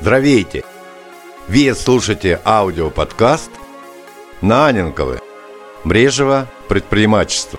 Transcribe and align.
Здравейте! 0.00 0.64
Вы 1.46 1.74
слушаете 1.74 2.40
аудиоподкаст 2.46 3.50
Наненковы. 4.40 5.20
Брежево 5.84 6.48
предпринимательство. 6.70 7.58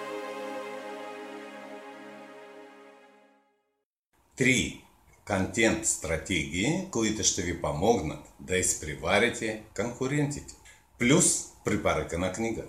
Три 4.35 4.81
контент-стратегии, 5.27 6.87
които 6.91 7.23
ще 7.23 7.41
ви 7.41 7.61
помогнат 7.61 8.25
да 8.39 8.57
изпреварите 8.57 9.61
конкурентите. 9.75 10.53
Плюс 10.99 11.45
препоръка 11.65 12.17
на 12.17 12.31
книга. 12.31 12.63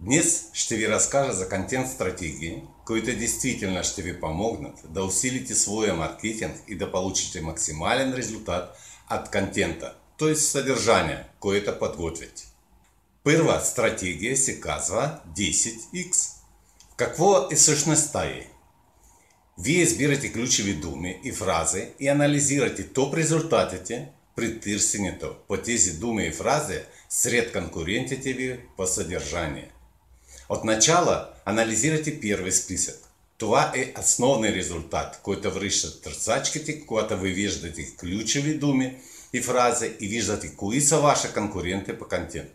Днес 0.00 0.50
ще 0.52 0.76
ви 0.76 0.88
разкажа 0.88 1.32
за 1.32 1.48
контент-стратегии, 1.48 2.62
които 2.86 3.06
действительно 3.06 3.84
ще 3.84 4.02
ви 4.02 4.20
помогнат 4.20 4.78
да 4.88 5.04
усилите 5.04 5.54
своя 5.54 5.94
маркетинг 5.94 6.56
и 6.68 6.76
да 6.76 6.92
получите 6.92 7.40
максимален 7.40 8.14
результат 8.14 8.76
от 9.10 9.30
контента, 9.30 9.94
то 10.16 10.28
есть 10.28 10.50
содержания, 10.50 11.28
което 11.40 11.78
подготвите. 11.78 12.42
Първа 13.24 13.60
стратегия 13.60 14.36
се 14.36 14.60
казва 14.60 15.20
10X. 15.36 16.30
Какво 16.96 17.48
е 17.50 17.56
същността 17.56 18.24
ей? 18.24 18.48
Вие 19.58 19.82
избирате 19.82 20.32
ключови 20.32 20.74
думи 20.74 21.20
и 21.24 21.32
фрази 21.32 21.88
и 22.00 22.08
анализирате 22.08 22.92
топ 22.92 23.14
резултатите 23.14 24.08
при 24.36 24.60
търсенето 24.60 25.34
по 25.48 25.56
тези 25.56 25.98
думи 25.98 26.26
и 26.26 26.32
фрази 26.32 26.80
сред 27.08 27.52
конкурентите 27.52 28.32
ви 28.32 28.60
по 28.76 28.86
съдържание. 28.86 29.70
От 30.48 30.64
начала 30.64 31.30
анализирайте 31.44 32.20
първи 32.20 32.52
списък. 32.52 33.03
Това 33.38 33.72
е 33.76 33.94
основният 34.00 34.56
резултат, 34.56 35.20
който 35.22 35.50
връщат 35.50 36.02
търсачките, 36.02 36.86
когато 36.86 37.18
ви 37.18 37.32
виждате 37.32 37.96
ключови 37.96 38.54
думи 38.54 38.96
и 39.32 39.42
фрази 39.42 39.92
и 40.00 40.08
виждате 40.08 40.54
кои 40.56 40.80
са 40.80 40.98
ваши 40.98 41.32
конкуренти 41.32 41.98
по 41.98 42.08
контент. 42.08 42.50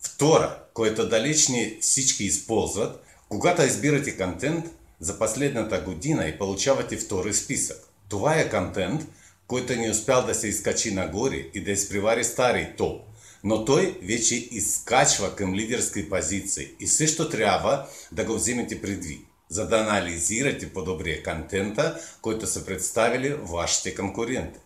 Втора, 0.00 0.58
който 0.74 1.08
далеч 1.08 1.48
не 1.48 1.78
всички 1.80 2.24
използват, 2.24 3.04
когато 3.28 3.62
избирате 3.62 4.16
контент 4.16 4.64
за 5.00 5.18
последната 5.18 5.80
година 5.80 6.28
и 6.28 6.38
получавате 6.38 6.96
втори 6.96 7.34
списък. 7.34 7.88
Това 8.08 8.34
е 8.34 8.50
контент, 8.50 9.06
който 9.46 9.76
не 9.76 9.90
успял 9.90 10.26
да 10.26 10.34
се 10.34 10.48
изкачи 10.48 10.94
нагоре 10.94 11.36
и 11.54 11.64
да 11.64 11.70
изпревари 11.70 12.24
старий 12.24 12.76
топ. 12.76 13.02
Но 13.44 13.64
той 13.64 13.98
вече 14.02 14.34
изкачва 14.34 15.36
към 15.36 15.54
лидерски 15.54 16.10
позиции 16.10 16.68
и 16.80 16.86
също 16.86 17.28
трябва 17.28 17.86
да 18.12 18.24
го 18.24 18.34
вземете 18.34 18.82
предвид, 18.82 19.27
за 19.48 19.68
да 19.68 19.78
анализирате 19.78 20.72
по-добре 20.72 21.22
контента, 21.22 22.00
който 22.22 22.46
са 22.46 22.66
представили 22.66 23.34
вашите 23.34 23.94
конкуренти. 23.94 24.58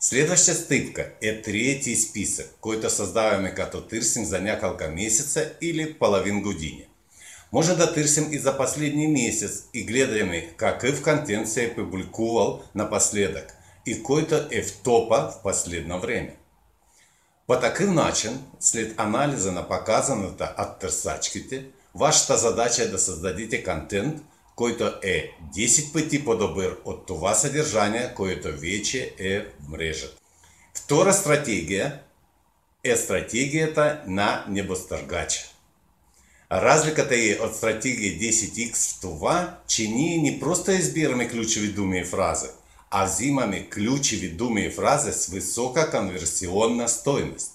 Следваща 0.00 0.54
стъпка 0.54 1.12
е 1.22 1.42
третий 1.42 1.96
списък, 1.96 2.54
който 2.60 2.90
създаваме 2.90 3.54
като 3.54 3.86
търсим 3.86 4.24
за 4.24 4.40
няколко 4.40 4.84
месеца 4.94 5.52
или 5.60 5.94
половин 5.94 6.42
години. 6.42 6.86
Може 7.52 7.76
да 7.76 7.94
търсим 7.94 8.32
и 8.32 8.38
за 8.38 8.58
последний 8.58 9.08
месяц 9.08 9.62
и 9.74 9.84
гледаме 9.84 10.54
какъв 10.56 11.02
контент 11.02 11.48
се 11.48 11.64
е 11.64 11.74
публикувал 11.74 12.62
напоследък 12.74 13.56
и 13.86 14.02
който 14.02 14.34
е 14.50 14.62
в 14.62 14.82
топа 14.82 15.16
в 15.16 15.42
последно 15.42 16.00
време. 16.00 16.36
По 17.46 17.60
такъв 17.60 17.90
начин, 17.90 18.44
след 18.60 19.00
анализа 19.00 19.52
на 19.52 19.68
показаното 19.68 20.44
от 20.58 20.78
търсачките, 20.78 21.66
вашата 21.94 22.36
задача 22.36 22.82
е 22.82 22.88
да 22.88 22.98
създадете 22.98 23.64
контент, 23.64 24.22
който 24.56 24.92
е 25.02 25.30
10 25.56 25.92
пъти 25.92 26.24
по-добър 26.24 26.76
от 26.84 27.06
това 27.06 27.34
съдържание, 27.34 28.12
което 28.16 28.48
вече 28.56 29.14
е 29.18 29.40
в 29.40 29.68
мрежата. 29.68 30.16
Втора 30.74 31.12
стратегия 31.12 32.00
е 32.84 32.96
стратегията 32.96 34.02
на 34.06 34.44
небостъргача. 34.48 35.40
Разликата 36.52 37.14
е 37.14 37.38
от 37.42 37.56
стратегия 37.56 38.12
10X 38.12 38.96
в 38.96 39.00
това, 39.00 39.58
че 39.66 39.88
ние 39.88 40.18
не 40.18 40.40
просто 40.40 40.70
избираме 40.70 41.28
ключови 41.28 41.68
думи 41.68 41.98
и 41.98 42.04
фрази, 42.04 42.48
а 42.90 43.04
взимаме 43.04 43.68
ключови 43.70 44.28
думи 44.28 44.60
и 44.60 44.70
фрази 44.70 45.12
с 45.12 45.26
висока 45.26 45.90
конверсионна 45.90 46.88
стойност. 46.88 47.52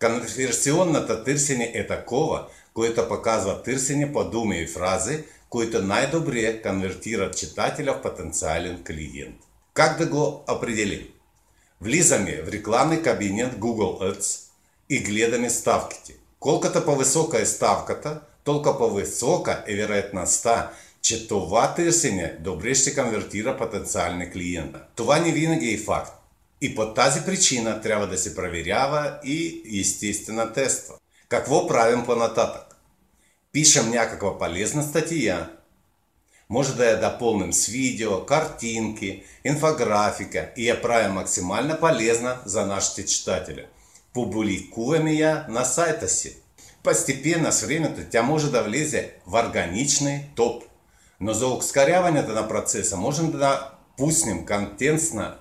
Конверсионната 0.00 1.24
търсене 1.24 1.72
е 1.74 1.86
такова, 1.86 2.46
което 2.80 3.08
показва 3.08 3.62
търсене 3.62 4.12
по 4.12 4.24
думи 4.24 4.58
и 4.58 4.66
фрази, 4.66 5.24
които 5.48 5.82
най-добре 5.82 6.62
конвертират 6.62 7.36
читателя 7.36 7.94
в 7.94 8.02
потенциален 8.02 8.84
клиент. 8.86 9.36
Как 9.74 9.98
да 9.98 10.06
го 10.06 10.44
определим? 10.48 11.08
Влизаме 11.80 12.42
в 12.42 12.48
рекламный 12.48 13.02
кабинет 13.02 13.54
Google 13.54 14.12
Ads 14.12 14.40
и 14.90 15.00
гледаме 15.00 15.50
ставките. 15.50 16.14
Колкото 16.38 16.84
по-висока 16.84 17.40
е 17.40 17.46
ставката, 17.46 18.20
толкова 18.44 18.78
по-висока 18.78 19.64
е 19.66 19.76
вероятността, 19.76 20.70
че 21.02 21.28
това 21.28 21.74
търсене 21.74 22.36
добре 22.40 22.74
ще 22.74 22.94
конвертира 22.94 23.56
потенциалния 23.56 24.30
клиент. 24.32 24.76
Това 24.94 25.18
не 25.18 25.32
винаги 25.32 25.74
е 25.74 25.78
факт. 25.78 26.12
И 26.60 26.74
по 26.74 26.94
тази 26.94 27.24
причина 27.24 27.80
трябва 27.80 28.06
да 28.06 28.18
се 28.18 28.34
проверява 28.34 29.18
и 29.24 29.62
естествено 29.80 30.52
тества. 30.52 30.94
Какво 31.28 31.66
правим 31.66 32.04
по-нататък? 32.06 32.69
Пишем 33.52 33.90
някаква 33.90 34.38
полезна 34.38 34.82
статья, 34.82 35.50
може 36.50 36.76
да 36.76 36.84
я 36.84 37.00
дополним 37.00 37.52
с 37.52 37.66
видео, 37.66 38.26
картинки, 38.26 39.22
инфографика 39.44 40.50
и 40.56 40.68
я 40.68 40.82
правим 40.82 41.12
максимально 41.12 41.80
полезно 41.80 42.34
за 42.44 42.66
нашите 42.66 43.06
читатели. 43.06 43.66
Публикуем 44.14 45.08
я 45.08 45.46
на 45.48 45.64
сайта 45.64 46.08
си. 46.08 46.36
Постепенно 46.82 47.52
с 47.52 47.62
времето 47.62 48.00
тя 48.10 48.22
може 48.22 48.50
да 48.50 48.62
в 49.26 49.44
органичный 49.44 50.30
топ. 50.36 50.62
Но 51.20 51.34
за 51.34 51.46
ускоряването 51.46 52.32
на 52.32 52.48
процеса 52.48 52.96
можем 52.96 53.30
да 53.30 53.70
пуснем 53.96 54.46
контентна 54.46 55.36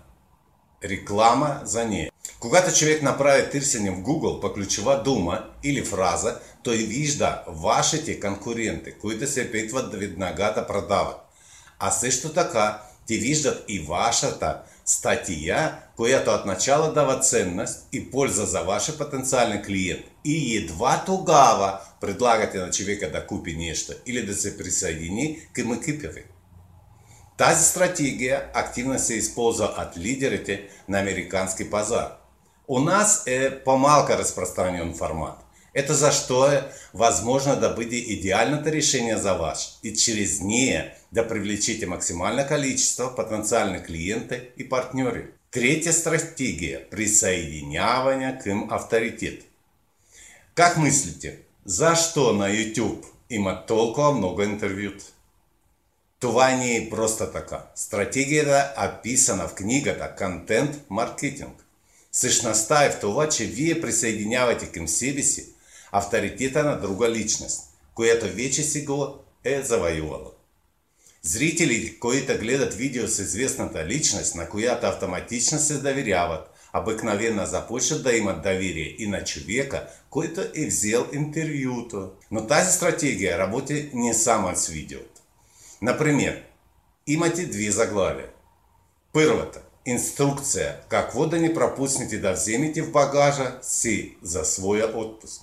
реклама 0.83 1.61
за 1.63 1.85
нея. 1.85 2.11
Когато 2.39 2.75
човек 2.75 3.01
направи 3.01 3.49
търсене 3.49 3.91
в 3.91 4.01
Google 4.01 4.41
по 4.41 4.53
ключова 4.53 5.03
дума 5.03 5.45
или 5.63 5.85
фраза, 5.85 6.39
той 6.63 6.77
вижда 6.77 7.43
вашите 7.47 8.19
конкуренти, 8.19 8.91
които 9.01 9.27
се 9.27 9.41
опитват 9.41 9.91
да 9.91 9.97
веднага 9.97 10.53
да 10.55 10.67
продават. 10.67 11.17
А 11.79 11.91
също 11.91 12.33
така, 12.33 12.81
те 13.07 13.17
виждат 13.17 13.65
и 13.67 13.79
вашата 13.79 14.61
статья, 14.85 15.79
която 15.95 16.31
от 16.31 16.45
начала 16.45 16.93
дава 16.93 17.19
ценност 17.19 17.87
и 17.93 18.11
польза 18.11 18.45
за 18.45 18.61
вашия 18.61 18.97
потенциален 18.97 19.63
клиент. 19.65 20.05
И 20.25 20.57
едва 20.57 21.03
тогава 21.05 21.79
предлагате 22.01 22.57
на 22.57 22.71
човека 22.71 23.11
да 23.11 23.27
купи 23.27 23.55
нещо 23.55 23.93
или 24.05 24.25
да 24.25 24.33
се 24.33 24.57
присъедини 24.57 25.39
към 25.53 25.73
екипа 25.73 26.07
ви. 26.07 26.23
Тази 27.37 27.65
стратегия 27.65 28.49
активно 28.53 28.99
се 28.99 29.13
използва 29.13 29.65
от 29.65 29.97
лидерите 29.97 30.67
на 30.89 30.99
американски 30.99 31.69
пазар. 31.69 32.11
У 32.67 32.79
нас 32.79 33.23
е 33.27 33.63
по-малко 33.63 34.11
распространен 34.11 34.95
формат. 34.97 35.48
Это 35.73 35.93
за 35.93 36.11
что 36.11 36.63
возможно 36.93 37.59
да 37.59 37.69
бъде 37.69 37.95
идеальното 37.95 38.71
решение 38.71 39.17
за 39.17 39.33
вас 39.33 39.79
и 39.83 39.93
через 39.93 40.41
нея 40.41 40.93
да 41.11 41.27
привлечете 41.27 41.85
максимальное 41.85 42.47
количество 42.47 43.15
потенциальных 43.15 43.85
клиентов 43.85 44.39
и 44.57 44.69
партнеров. 44.69 45.23
Третья 45.51 45.93
стратегия– 45.93 46.89
присоединявание 46.91 48.39
к 48.43 48.73
авторитет. 48.73 49.43
Как 50.55 50.77
мыслите, 50.77 51.39
за 51.65 51.95
что 51.95 52.33
на 52.33 52.49
YouTube 52.49 53.05
има 53.29 53.65
толкова 53.65 54.11
много 54.11 54.43
интервью? 54.43 54.91
Това 56.19 56.51
не 56.51 56.87
просто 56.89 57.31
така. 57.31 57.65
Стратегията 57.75 58.73
описана 58.77 59.47
в 59.47 59.55
книгата 59.55 60.15
«Контент 60.17 60.81
маркетинг». 60.89 61.65
Същността 62.11 62.85
е 62.85 62.91
в 62.91 62.99
това, 62.99 63.29
че 63.29 63.45
вие 63.45 63.81
присъединявате 63.81 64.65
към 64.65 64.87
себе 64.87 65.23
си 65.23 65.45
авторитета 65.91 66.63
на 66.63 66.79
друга 66.79 67.09
личност, 67.09 67.61
която 67.93 68.25
вече 68.25 68.63
си 68.63 68.85
го 68.85 69.15
е 69.43 69.61
завоювала. 69.61 70.31
Зрители, 71.21 71.99
които 71.99 72.37
гледат 72.37 72.73
видео 72.73 73.07
с 73.07 73.19
известната 73.19 73.85
личност, 73.85 74.35
на 74.35 74.49
която 74.49 74.85
автоматично 74.85 75.59
се 75.59 75.73
доверяват, 75.73 76.49
обыкновенно 76.73 77.45
започват 77.45 78.03
да 78.03 78.13
имат 78.13 78.41
доверие 78.41 78.95
и 78.99 79.07
на 79.07 79.23
човека, 79.23 79.87
който 80.09 80.41
е 80.55 80.65
взел 80.65 81.07
интервюто. 81.13 82.11
Но 82.31 82.47
тази 82.47 82.71
стратегия 82.71 83.37
работи 83.37 83.91
не 83.93 84.13
само 84.13 84.55
с 84.55 84.67
видеото. 84.67 85.21
Например, 85.81 86.43
имате 87.07 87.45
две 87.45 87.71
заглавия. 87.71 88.29
Първата– 89.13 89.61
инструкция, 89.85 90.79
какво 90.89 91.27
да 91.27 91.37
не 91.37 91.53
пропуснете 91.53 92.17
да 92.17 92.33
вземете 92.33 92.81
в 92.81 92.91
багажа 92.91 93.59
си 93.61 94.17
за 94.21 94.45
своя 94.45 94.97
отпуск. 94.97 95.41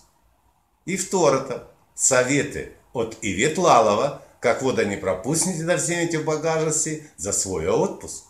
И 0.87 0.99
втората– 0.99 1.65
съветы 1.97 2.73
от 2.95 3.17
Ивет 3.23 3.59
Лалова, 3.59 4.19
какво 4.41 4.73
да 4.73 4.87
не 4.87 5.01
пропуснете 5.01 5.65
да 5.65 5.77
вземете 5.77 6.19
в 6.19 6.25
багажа 6.25 6.73
си 6.73 7.03
за 7.17 7.33
своя 7.33 7.75
отпуск. 7.75 8.25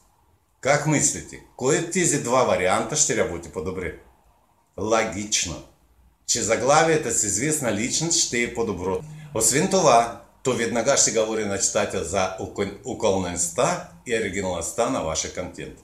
Как 0.61 0.87
мыслите, 0.87 1.41
кое 1.57 1.91
тези 1.91 2.23
два 2.23 2.45
варианта 2.45 2.97
ще 2.97 3.17
работи 3.17 3.49
по-добре? 3.49 3.99
Логично. 4.79 5.63
Че 6.27 6.43
заглавието 6.43 7.11
с 7.11 7.23
известна 7.23 7.73
личност 7.75 8.21
ще 8.21 8.43
е 8.43 8.55
по-добро. 8.55 8.99
Освен 9.35 9.71
това, 9.71 10.23
то 10.43 10.53
веднага 10.53 10.97
ще 10.97 11.13
говори 11.13 11.45
на 11.45 11.59
читател 11.59 12.05
за 12.05 12.37
околността 12.85 13.89
и 14.07 14.19
оригиналността 14.19 14.91
на 14.91 15.01
вашия 15.01 15.35
контент. 15.35 15.79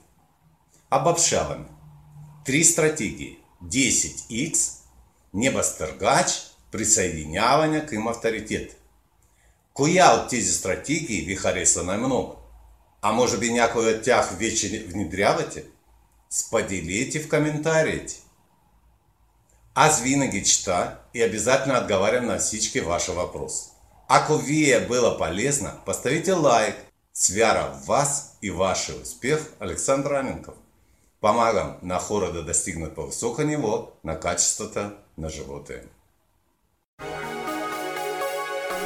Обобщаваме. 0.91 1.65
Три 2.45 2.63
стратегии. 2.63 3.37
10x, 3.65 4.71
небостъргач, 6.73 6.77
присоединяване 6.77 7.85
към 7.85 8.07
авторитет. 8.07 8.81
Коя 9.73 10.13
от 10.13 10.29
тези 10.29 10.51
стратегии 10.51 11.25
ви 11.25 11.35
харесва 11.35 11.83
най-много? 11.83 12.35
А 13.01 13.11
може 13.11 13.37
би 13.37 13.53
някой 13.53 13.93
от 13.93 14.03
тях 14.03 14.37
вече 14.37 14.85
внедрявате? 14.87 15.65
Споделите 16.29 17.19
в 17.19 17.29
комментариите. 17.29 18.13
Аз 19.75 20.01
винаги 20.01 20.43
чета 20.43 20.99
и 21.13 21.23
обязательно 21.23 21.79
отговаривам 21.79 22.25
на 22.25 22.37
всички 22.37 22.81
ваши 22.81 23.11
вопросы. 23.11 23.69
Ако 24.07 24.37
вие 24.37 24.87
было 24.87 25.17
полезно, 25.17 25.71
поставите 25.85 26.31
лайк. 26.31 26.75
С 27.13 27.29
вяра 27.29 27.71
в 27.73 27.87
вас 27.87 28.37
и 28.41 28.51
ваш 28.51 28.89
успех, 28.89 29.53
Александр 29.59 30.13
Аменков. 30.13 30.55
Помагам 31.21 31.77
на 31.83 31.99
хора 31.99 32.31
да 32.31 32.43
достигнат 32.43 32.95
по-высокое 32.95 33.45
ниво 33.45 33.91
на 34.03 34.19
качеството 34.19 34.91
на 35.17 35.29
живота 35.29 35.73
им. 35.73 35.89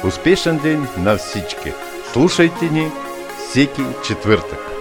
Успешен 0.04 0.58
день 0.58 0.86
на 0.98 1.16
всички! 1.16 1.72
Слушайте 2.12 2.64
ни 2.64 2.90
всеки 3.38 3.82
четвъртък. 4.04 4.77